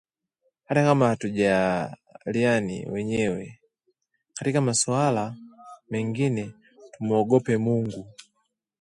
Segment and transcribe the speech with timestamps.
[0.65, 3.59] Hata kama hatujaaliani wenyewe,
[4.33, 5.35] katika masuala
[5.89, 6.53] mengine
[6.97, 8.07] tumuogope Mungu